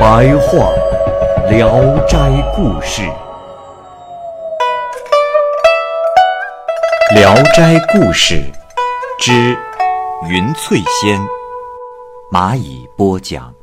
[0.00, 0.72] 白话
[1.50, 1.68] 《聊
[2.06, 2.16] 斋
[2.56, 3.02] 故事》，
[7.14, 8.36] 《聊斋故事》
[9.18, 9.54] 之
[10.26, 11.20] 云翠仙，
[12.32, 13.54] 蚂蚁播讲。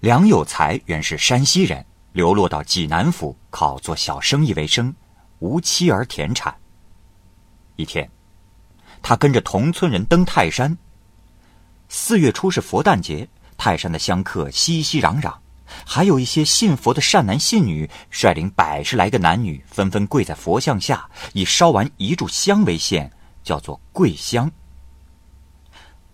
[0.00, 4.92] 梁有才原是山西人，流落到济南府，靠做小生意为生，
[5.38, 6.52] 无妻儿田产。
[7.76, 8.10] 一天，
[9.02, 10.76] 他跟着同村人登泰山。
[11.88, 13.28] 四月初是佛诞节，
[13.58, 15.34] 泰山的香客熙熙攘攘，
[15.84, 23.10] 还有一些信佛的善男信女率领百十来个男女，纷纷跪在佛像下，以烧完一炷香为限，
[23.42, 24.50] 叫做跪香。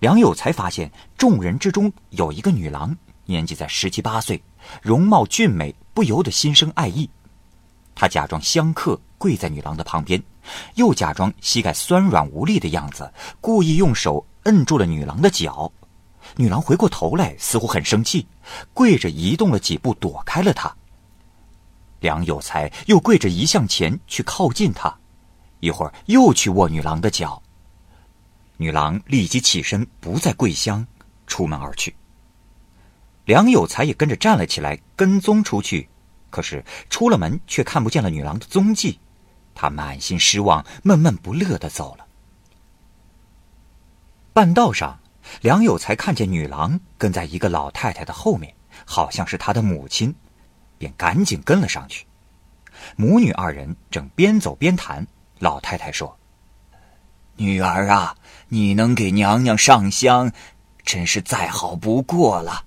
[0.00, 2.96] 梁有才发现众人之中有一个女郎。
[3.26, 4.42] 年纪在十七八岁，
[4.82, 7.08] 容貌俊美，不由得心生爱意。
[7.94, 10.22] 他假装香客跪在女郎的旁边，
[10.74, 15.70] 又假装膝盖酸软无力的样子，故意用手摁住了女郎的脚。
[16.36, 18.26] 女郎回过头来，似乎很生气，
[18.72, 20.74] 跪着移动了几步，躲开了他。
[22.00, 24.94] 梁有才又跪着移向前去靠近他，
[25.60, 27.40] 一会儿又去握女郎的脚。
[28.56, 30.86] 女郎立即起身，不再跪香，
[31.26, 31.94] 出门而去。
[33.24, 35.88] 梁有才也跟着站了起来，跟踪出去。
[36.30, 38.98] 可是出了门，却看不见了女郎的踪迹。
[39.54, 42.04] 他满心失望，闷闷不乐的走了。
[44.32, 44.98] 半道上，
[45.40, 48.54] 梁有才看见女郎跟在一个老太太的后面，
[48.84, 50.14] 好像是她的母亲，
[50.78, 52.06] 便赶紧跟了上去。
[52.96, 55.06] 母女二人正边走边谈。
[55.38, 56.16] 老太太说
[57.36, 58.16] ：“女儿啊，
[58.48, 60.32] 你能给娘娘上香，
[60.84, 62.64] 真是再好不过了。”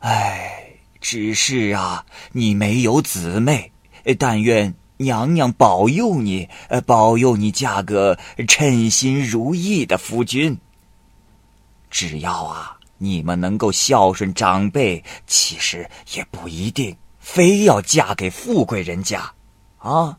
[0.00, 3.72] 哎，只是啊，你没有姊妹，
[4.18, 6.48] 但愿娘娘保佑你，
[6.86, 10.58] 保佑你嫁个称心如意的夫君。
[11.92, 19.32] 只要啊，你们能够孝顺长辈，其实也不一定非要嫁给富贵人家，
[19.78, 20.18] 啊。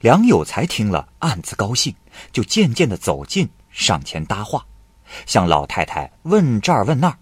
[0.00, 1.94] 梁有才听了，暗自高兴，
[2.32, 4.66] 就渐渐的走近，上前搭话，
[5.26, 7.18] 向老太太问这儿问那儿。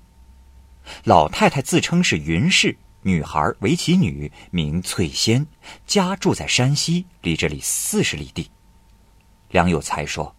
[1.05, 5.47] 老太太自称是云氏，女孩为其女，名翠仙，
[5.87, 8.51] 家住在山西，离这里四十里地。
[9.51, 10.35] 梁有才说：“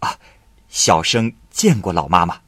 [0.00, 0.16] 啊，
[0.70, 2.40] 小生见过老妈妈。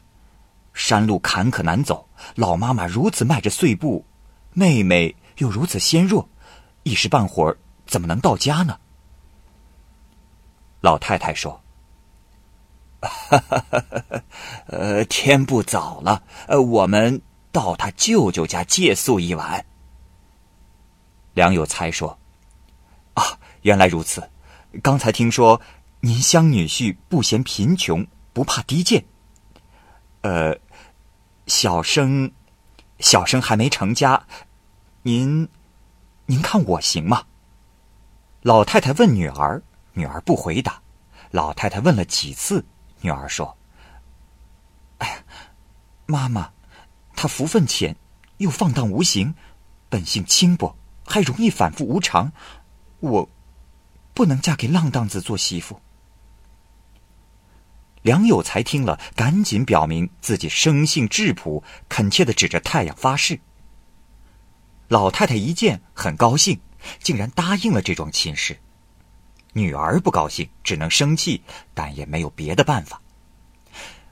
[0.73, 4.07] 山路坎坷难走，老妈妈如此迈着碎步，
[4.55, 6.27] 妹妹又如此纤弱，
[6.85, 8.79] 一时半会儿怎么能到家呢？”
[10.81, 11.61] 老太太说。
[13.03, 14.23] 哈哈哈哈哈！
[14.69, 19.67] 呃，天不早了，呃，我们到他舅舅家借宿一晚。
[21.35, 22.17] 梁有才说
[23.15, 24.31] ：“啊，原来如此。
[24.83, 25.61] 刚才听说
[26.05, 29.05] 您相女婿不嫌贫穷，不怕低贱。
[30.23, 30.59] 呃，
[31.47, 32.33] 小生，
[32.99, 34.27] 小生还没成家，
[35.03, 35.49] 您，
[36.27, 37.27] 您看我行吗？”
[38.43, 39.63] 老太太问女儿，
[39.93, 40.83] 女儿不回答。
[41.31, 42.65] 老太太问了几次。
[43.01, 43.57] 女儿说
[44.99, 45.25] ：“哎呀，
[46.07, 46.51] 妈妈，
[47.15, 47.95] 他福分浅，
[48.39, 49.37] 又放荡无形，
[49.89, 50.77] 本性轻薄，
[51.07, 52.33] 还容易反复无常。
[52.99, 53.29] 我
[54.13, 55.81] 不能嫁给浪荡子做媳妇。”
[58.03, 63.41] 梁有才听了，赶紧表明自己生性质朴，恳切的指着太阳发誓。
[64.89, 66.61] 老太太一见很高兴，
[67.01, 68.59] 竟然答应了这桩亲事。
[69.55, 71.43] 女儿不高兴，只能生气，
[71.75, 73.01] 但也没有别的办法。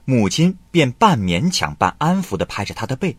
[0.05, 3.17] 母亲便半勉强、半安抚的拍着他的背。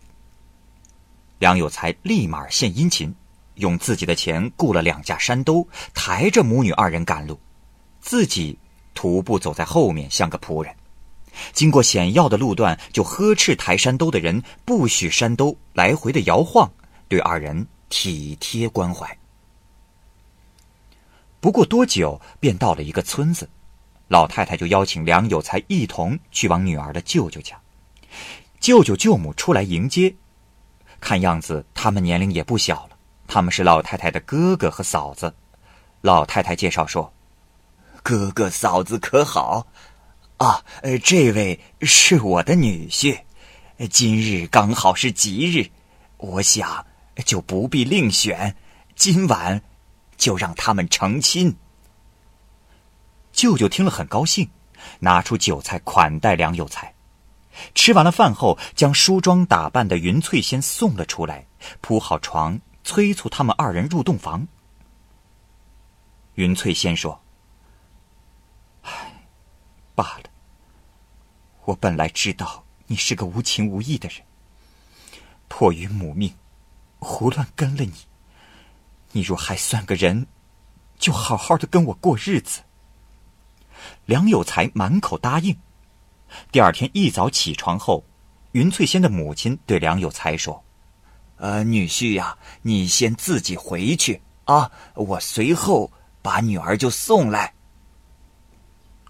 [1.39, 3.13] 梁有才立马献殷勤，
[3.55, 7.39] 用自己的钱雇了两架山兜，抬着母女二人赶路，
[8.01, 8.57] 自己
[8.93, 10.73] 徒步走在后面，像个仆人。
[11.51, 16.71] 经过险要的路段，就呵斥抬山兜的人不许山兜来回的摇晃，
[17.07, 19.17] 对二人体贴关怀。
[21.39, 23.49] 不过多久，便到了一个村子，
[24.07, 27.59] 老太太就邀请梁有才一同去往女儿的舅舅家。
[28.59, 30.13] 舅舅舅母出来迎接，
[31.01, 32.89] 看样子他们年龄也不小了。
[33.27, 35.33] 他们是老太太的哥哥和嫂子。
[36.01, 37.11] 老太太介绍说
[38.03, 39.65] ：“哥哥嫂子可好？
[40.37, 43.21] 啊，呃，这位是我的女婿，
[43.89, 45.69] 今日刚好是吉日，
[46.17, 46.85] 我想
[47.25, 48.57] 就不必另选，
[48.95, 49.61] 今晚
[50.17, 51.55] 就让他们成亲。”
[53.31, 54.49] 舅舅听了很高兴，
[54.99, 56.93] 拿出酒菜款待梁有才。
[57.73, 61.47] 吃完了饭后，将梳妆打扮的云翠仙送了出来，
[61.79, 64.45] 铺好床，催促他们二人入洞房。
[66.33, 67.21] 云翠仙说：“，
[69.95, 70.23] 罢了。
[71.65, 74.17] 我本来知道你是个无情无义的人，
[75.47, 76.33] 迫于母命，
[76.99, 77.93] 胡乱跟了你。
[79.11, 80.27] 你若还算个人，
[80.97, 82.61] 就好好的跟我过日子。”
[84.05, 85.57] 梁有才满口答应。
[86.51, 88.03] 第二天一早起床后，
[88.53, 90.63] 云翠仙的母亲对梁有才说
[91.37, 95.91] ：“呃，女婿呀，你先自己回去啊，我随后
[96.21, 97.53] 把女儿就送来。”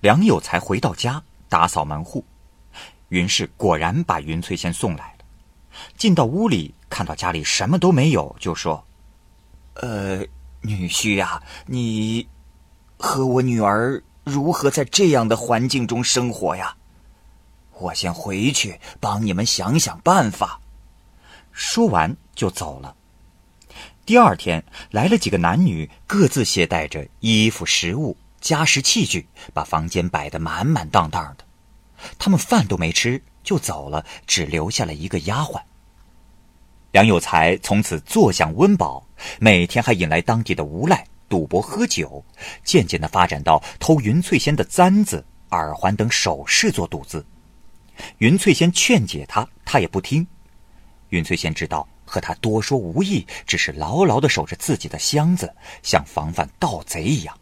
[0.04, 2.26] 梁有才回到家，打扫门户，
[3.08, 5.26] 云氏果然把云翠仙送来了。
[5.96, 8.86] 进到屋里，看到家里什么都没有，就说
[9.80, 10.18] ：“呃，
[10.60, 12.28] 女婿呀，你
[12.98, 16.76] 和我女儿如何在这样的环境中生活呀？”
[17.80, 20.60] 我先回去帮你们想想办法。
[21.54, 22.94] 说完就走了。
[24.06, 31.46] 第二天来了几个男女，各自携带着衣服、食物、家什器具，把房间摆得满满当当的。
[32.20, 35.62] 他们饭都没吃就走了，只留下了一个丫鬟。
[36.92, 39.08] 梁有才从此坐享温饱，
[39.40, 42.24] 每天还引来当地的无赖赌博喝酒，
[42.66, 47.26] 渐渐的发展到偷云翠仙的簪子、耳环等首饰做赌资。
[48.18, 50.28] 云翠仙劝解他，他也不听。
[51.10, 57.38] 云翠仙知道和他多说无益，只是牢牢的守着自己的箱子，像防范盗贼一样。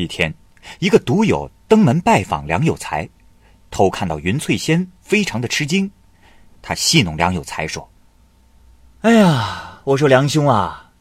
[0.00, 0.34] 一天，
[0.78, 3.08] 一个赌友登门拜访梁有才，
[3.70, 5.90] 偷看到云翠仙，非常的吃惊。
[6.62, 7.90] 他戏弄梁有才说
[9.02, 10.92] ：“哎呀，我说梁兄啊，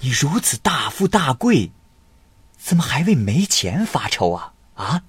[0.00, 1.70] 你如此大富大贵，
[2.56, 4.54] 怎么还为没钱发愁啊？
[4.74, 5.02] 啊？”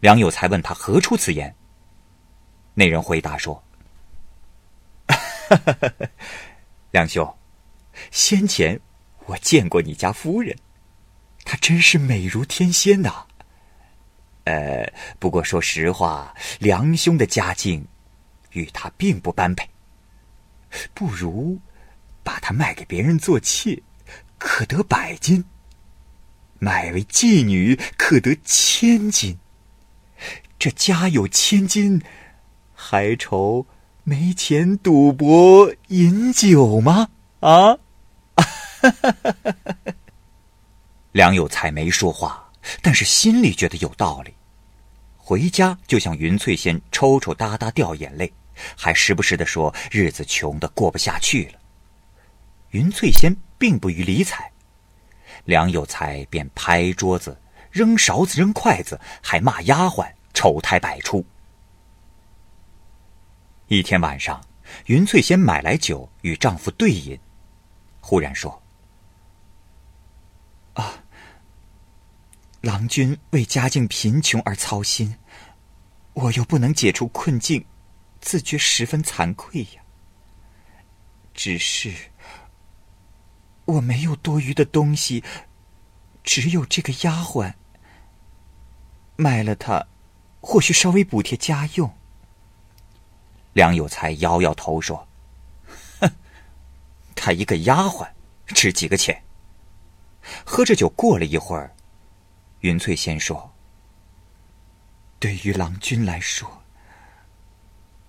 [0.00, 1.54] 梁有才问他何出此言。
[2.74, 3.62] 那人回答说
[6.90, 7.36] ：“梁兄，
[8.10, 8.78] 先前
[9.26, 10.56] 我见过你家夫人，
[11.56, 13.26] 真是美如天仙呐。
[14.44, 17.86] 呃，不过说实话，梁兄的家境
[18.52, 19.68] 与她并不般配，
[20.92, 21.58] 不如
[22.22, 23.82] 把她卖给别人做妾，
[24.38, 25.42] 可得百金；
[26.58, 29.38] 买为妓女，可得千金。”
[30.58, 32.00] 这家有千金，
[32.74, 33.66] 还愁
[34.02, 37.08] 没钱赌博饮酒吗？
[37.40, 37.78] 啊！
[41.14, 42.50] 梁有才没说话，
[42.82, 44.34] 但是心里觉得有道理。
[45.16, 48.32] 回家就向云翠仙抽抽搭搭掉眼泪，
[48.76, 51.58] 还时不时的说日子穷的过不下去了。
[52.70, 54.50] 云翠仙并不予理睬，
[55.44, 57.40] 梁有才便拍桌子、
[57.70, 60.12] 扔勺子、扔筷子，还骂丫鬟。
[60.36, 61.24] 丑态百出。
[63.68, 64.44] 一天晚上，
[64.86, 67.16] 云翠仙买来酒与丈夫对饮，
[68.00, 68.60] 忽然说
[72.64, 75.16] ：“郎君为家境贫穷而操心，
[76.14, 77.62] 我又不能解除困境，
[78.22, 79.82] 自觉十分惭愧呀。
[81.34, 81.92] 只是
[83.66, 85.22] 我没有多余的东西，
[86.22, 87.52] 只有这个丫鬟，
[89.16, 89.86] 卖了她。”
[90.40, 91.90] 或许稍微补贴家用。
[93.54, 95.08] 梁有才摇摇头说
[96.00, 96.10] ：“哼，
[97.16, 98.08] 他一个丫鬟，
[98.46, 99.22] 值几个钱？”
[100.44, 101.73] 喝着酒，过了一会儿，
[102.64, 103.54] 云翠仙说
[105.20, 106.62] ：“对于郎君来说，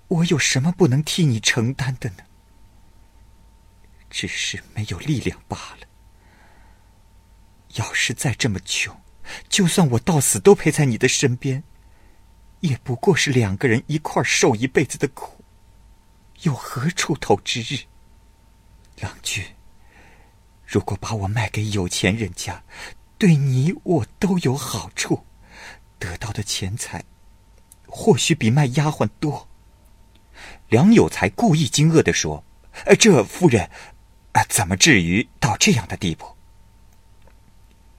[0.07, 2.24] 我有什么不能替你承担的呢？
[4.09, 5.88] 只是没有力量罢了。
[7.74, 8.97] 要是再这么穷，
[9.50, 11.62] 就算我到死都陪在你的身边。”
[12.62, 15.43] 也不过是两个人一块受一辈子的苦，
[16.43, 17.83] 有何出头之日？
[19.01, 19.43] 郎君，
[20.65, 22.63] 如果把我卖给有钱人家，
[23.17, 25.25] 对你我都有好处，
[25.98, 27.03] 得到的钱财
[27.88, 29.48] 或许比卖丫鬟多。
[30.67, 32.43] 梁有才故意惊愕的说
[32.86, 33.69] ：“呃，这夫人，
[34.34, 36.25] 啊，怎么至于到这样的地步？”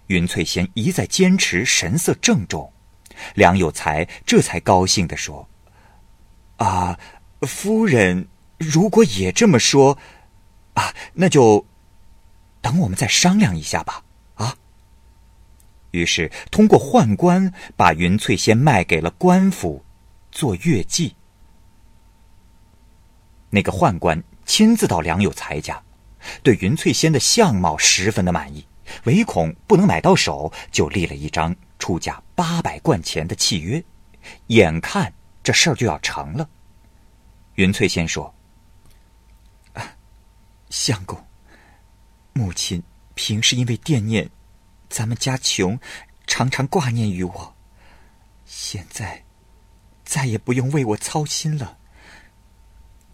[0.09, 2.73] 云翠仙一再坚持，神色郑重。
[3.35, 5.49] 梁有才这才高兴的说
[6.59, 6.99] ：“啊，
[7.41, 9.97] 夫人，如果也这么说，
[10.75, 11.67] 啊，那就
[12.61, 14.03] 等我们再商量一下吧。”
[15.97, 19.83] 于是通过宦官把云翠仙卖给了官府，
[20.31, 21.15] 做月妓。
[23.49, 25.83] 那个宦官亲自到梁有才家，
[26.43, 28.67] 对云翠仙的相貌十分的满意，
[29.05, 33.83] 唯恐不能买到手，就立了一张出价八百贯钱的契约。
[34.49, 36.47] 眼看这事儿就要成了，
[37.55, 38.35] 云翠仙说
[40.69, 41.25] ：“相公，
[42.35, 42.83] 母亲
[43.15, 44.29] 平时因为惦念
[44.89, 45.79] 咱们家穷，
[46.27, 47.57] 常常挂念于我，
[48.45, 49.25] 现在
[50.05, 51.79] 再也不用为我操心了。”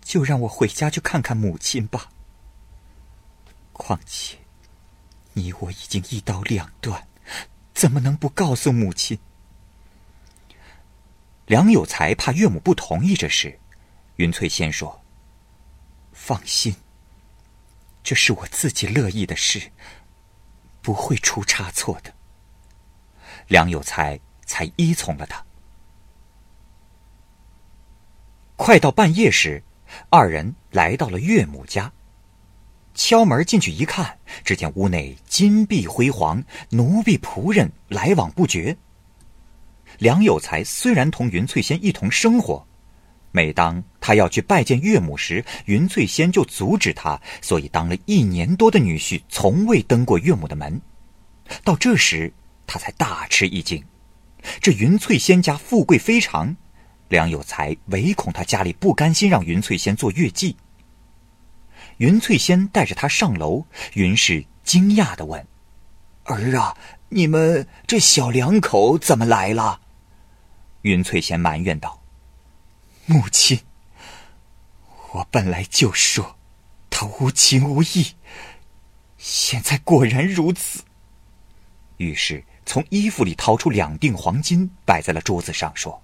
[0.03, 2.11] 就让我回家去看看母亲吧。
[3.73, 4.37] 况且，
[5.33, 7.07] 你我已经一刀两断，
[7.73, 9.19] 怎么能不告诉母亲？
[11.47, 13.59] 梁有才怕岳母不同意这事，
[14.17, 15.03] 云翠仙说
[16.13, 16.75] ：“放心，
[18.03, 19.71] 这是我自己乐意的事，
[20.83, 22.13] 不会出差错的。”
[23.49, 25.43] 梁有才才依从了他。
[28.57, 29.63] 快到半夜时。
[30.09, 31.93] 二人来到了岳母家，
[32.95, 38.75] 敲门进去一看，只见屋内金碧辉煌，奴婢仆人来往不绝。
[39.99, 42.67] 梁有才虽然同云翠仙一同生活，
[43.33, 50.81] 每当他要去拜见岳母时，云翠仙就阻止他，所以当了一年多的女婿，从未登过岳母的门。
[51.65, 52.33] 到这时，
[52.67, 53.83] 他才大吃一惊，
[54.61, 56.55] 这云翠仙家富贵非常。
[57.09, 60.57] 梁有才唯恐他家里不甘心让云翠仙做月季。
[61.99, 65.47] 云翠仙带着他上楼，云氏惊讶的问
[66.25, 66.77] ：“儿啊，
[67.11, 69.81] 你们这小两口怎么来了？”
[70.83, 72.02] 云翠仙埋怨道
[73.07, 73.61] ：“母亲，
[75.13, 76.39] 我本来就说
[76.89, 78.15] 他无情无义，
[79.19, 80.85] 现在果然如此。”
[81.99, 86.03] 于是从衣服里掏出两锭黄金，摆在了桌子上，说。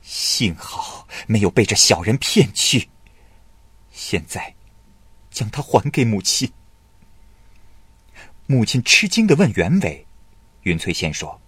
[0.00, 2.88] 幸好没有被这小人骗去。
[3.92, 4.54] 现在，
[5.30, 6.50] 将他还给母亲。
[8.46, 10.06] 母亲吃惊的问原委，
[10.62, 11.38] 云翠仙说：“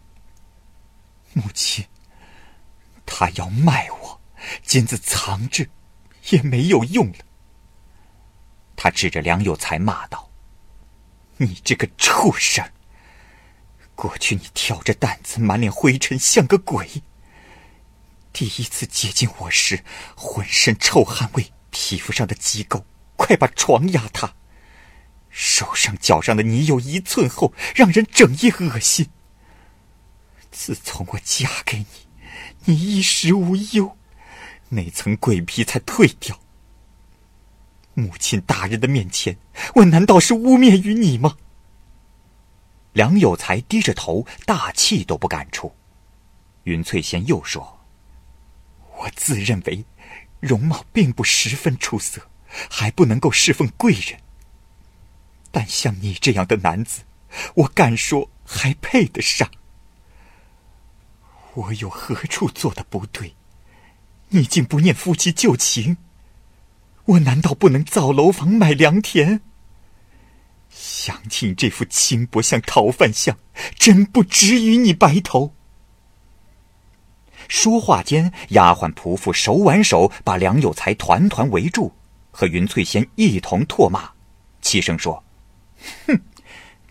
[1.32, 1.86] 母亲，
[3.20, 4.18] 他要卖我，
[4.62, 5.66] 金子藏着
[6.30, 7.18] 也没有用了。”
[8.74, 10.30] 他指着梁有才骂道
[11.36, 12.66] ：“你这个畜生！
[13.94, 17.02] 过去你挑着担子，满脸灰尘，像个鬼。”
[18.32, 19.84] 第一次接近我时，
[20.16, 22.86] 浑身臭汗味，皮肤上的机构
[23.16, 24.34] 快把床压塌，
[25.28, 29.10] 手上脚上的泥有一寸厚，让人整夜恶心。
[30.50, 31.84] 自从我嫁给你，
[32.64, 33.96] 你衣食无忧，
[34.68, 36.38] 那层鬼皮才退掉。
[37.94, 39.36] 母亲大人的面前，
[39.74, 41.36] 我难道是污蔑于你吗？
[42.92, 45.74] 梁有才低着头，大气都不敢出。
[46.64, 47.80] 云翠仙又说。
[48.98, 49.84] 我自认为
[50.40, 52.20] 容貌并不十分出色，
[52.68, 54.20] 还不能够侍奉贵人。
[55.50, 57.02] 但像你这样的男子，
[57.54, 59.50] 我敢说还配得上。
[61.54, 63.34] 我有何处做的不对？
[64.28, 65.96] 你竟不念夫妻旧情？
[67.06, 69.40] 我难道不能造楼房、买良田？
[70.68, 73.36] 想起你这副轻薄像逃犯相，
[73.76, 75.52] 真不值与你白头。
[77.48, 81.92] 说话间，丫鬟仆妇手挽手把梁有才团团围住，
[82.30, 84.08] 和云翠仙一同唾骂，
[84.62, 85.24] 齐声说
[86.06, 86.22] ：“哼，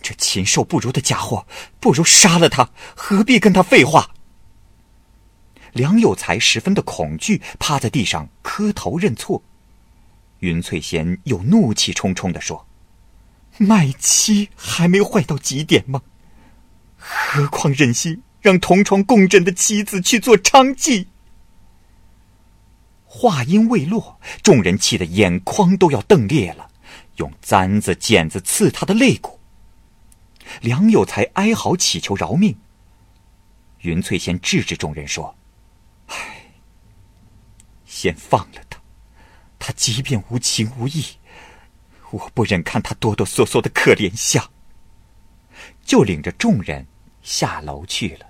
[0.02, 1.48] 这禽兽不如的家伙，
[1.80, 4.10] 不如杀了他，何必跟他废话？”
[5.74, 9.42] 梁有才十分的恐惧，趴在地上磕头认错。
[10.40, 12.66] 云翠仙又怒气冲冲的说
[13.58, 16.02] ：“卖妻还没坏到极点吗？
[16.98, 21.08] 何况忍心？”让同床共枕的妻子去做娼妓。
[23.04, 26.70] 话音未落，众人气得眼眶都要瞪裂了，
[27.18, 29.42] 用簪子、剪子刺他的肋骨。
[30.62, 32.56] 梁有才哀嚎祈求饶命。
[33.80, 35.36] 云翠仙制止众人说：“，
[37.90, 38.80] 先放了他。
[39.58, 41.04] 他即便无情无义，
[42.12, 44.48] 我不忍看他哆哆嗦嗦的可怜相。”
[45.84, 46.86] 就领着众人
[47.24, 48.26] 下楼去了。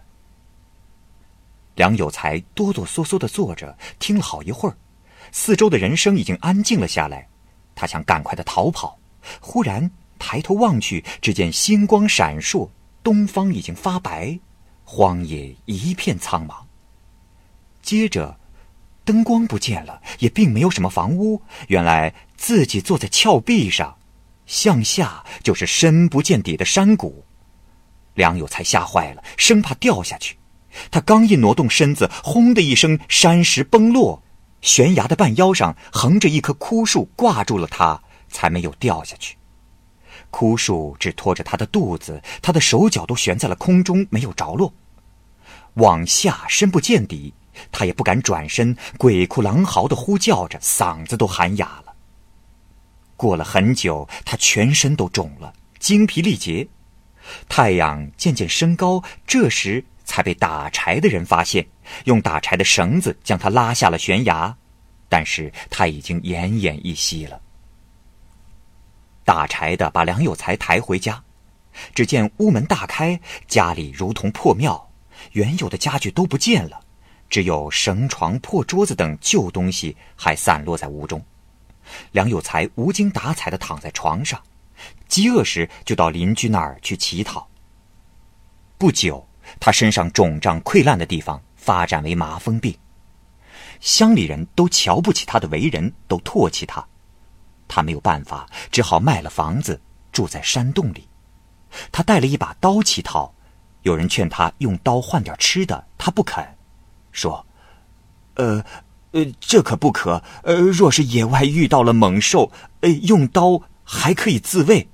[1.76, 4.78] 梁有才哆哆嗦嗦的坐着，听了好一会儿，
[5.32, 7.28] 四周的人声已经安静了下来。
[7.76, 8.98] 他想赶快的逃跑，
[9.42, 12.70] 忽然抬头望去，只见星光闪烁，
[13.04, 14.40] 东方已经发白，
[14.84, 16.64] 荒野一片苍茫。
[17.82, 18.40] 接着，
[19.10, 21.42] 灯光不见了，也并没有什么房屋。
[21.68, 23.98] 原来自己坐在峭壁上，
[24.46, 27.26] 向下就是深不见底的山谷。
[28.14, 30.38] 梁有才吓坏了，生怕掉下去。
[30.92, 34.22] 他刚一挪动身子，轰的一声，山石崩落，
[34.62, 39.36] 悬崖的半腰上横着一棵枯树，挂住了他，才没有掉下去。
[40.30, 44.72] 枯树只拖着他的肚子，他的手脚都悬在了空中，没有着落。
[45.74, 47.34] 往下深不见底，
[47.72, 51.94] 他也不敢转身，鬼哭狼嚎的呼叫着，嗓子都喊哑了。
[53.16, 56.68] 过了很久，他全身都肿了，精疲力竭。
[57.48, 61.68] 太阳渐渐升高，这时才被打柴的人发现，
[62.06, 64.56] 用打柴的绳子将他拉下了悬崖，
[65.10, 67.42] 但是他已经奄奄一息了。
[69.26, 71.22] 打柴的把梁有才抬回家，
[71.94, 74.90] 只见屋门大开，家里如同破庙，
[75.34, 76.82] 原有的家具都不见了，
[77.30, 81.24] 只有绳床、破桌子等旧东西还散落在屋中。
[82.12, 84.42] 梁有才无精打采的躺在床上，
[85.08, 87.48] 饥饿时就到邻居那儿去乞讨。
[88.78, 89.28] 不久，
[89.60, 92.78] 他身上肿胀溃烂的地方发展为麻风病，
[93.80, 96.86] 乡里人都瞧不起他的为人，都唾弃他。
[97.68, 99.80] 他没有办法，只好卖了房子，
[100.12, 101.08] 住在山洞里。
[101.92, 103.34] 他带了一把刀乞讨，
[103.82, 106.44] 有人劝他用刀换点吃的，他不肯，
[107.20, 107.46] 说
[108.36, 108.64] ：“呃，
[109.12, 110.24] 呃，这可不可。
[110.44, 112.50] 呃，若是野外遇到了猛兽，
[112.80, 114.88] 呃，用刀还可以自卫。”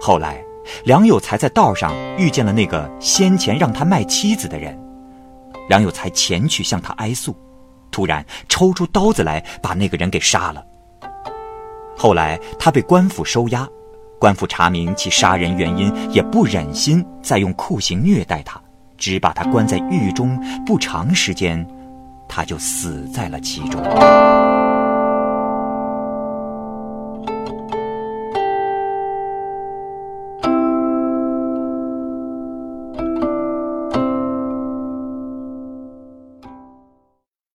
[0.00, 0.42] 后来，
[0.84, 4.78] 梁有才在道上遇见了那个先前让他卖妻子的人，
[5.68, 7.36] 梁有才前去向他哀诉，
[7.90, 10.64] 突然抽出刀子来，把那个人给杀了。
[11.98, 13.68] 后来他被官府收押，
[14.18, 18.58] 官府查明其杀人原因，也不忍心再用酷刑虐待他，
[19.00, 20.38] 只把他关在狱中。
[20.64, 21.66] 不长时间，
[22.28, 23.82] 他就死在了其中。